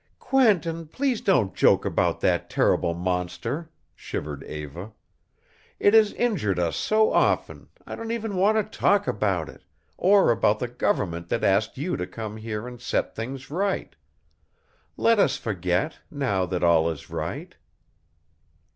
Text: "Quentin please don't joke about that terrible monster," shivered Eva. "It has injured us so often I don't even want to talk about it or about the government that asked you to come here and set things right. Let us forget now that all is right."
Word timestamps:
"Quentin 0.17 0.87
please 0.87 1.21
don't 1.21 1.53
joke 1.53 1.85
about 1.85 2.21
that 2.21 2.49
terrible 2.49 2.95
monster," 2.95 3.69
shivered 3.93 4.43
Eva. 4.45 4.93
"It 5.79 5.93
has 5.93 6.11
injured 6.13 6.57
us 6.57 6.75
so 6.75 7.13
often 7.13 7.69
I 7.85 7.95
don't 7.95 8.09
even 8.09 8.35
want 8.35 8.57
to 8.57 8.63
talk 8.63 9.05
about 9.07 9.47
it 9.47 9.61
or 9.97 10.31
about 10.31 10.57
the 10.57 10.67
government 10.67 11.29
that 11.29 11.43
asked 11.43 11.77
you 11.77 11.97
to 11.97 12.07
come 12.07 12.37
here 12.37 12.67
and 12.67 12.81
set 12.81 13.13
things 13.15 13.51
right. 13.51 13.95
Let 14.97 15.19
us 15.19 15.37
forget 15.37 15.99
now 16.09 16.47
that 16.47 16.63
all 16.63 16.89
is 16.89 17.11
right." 17.11 17.53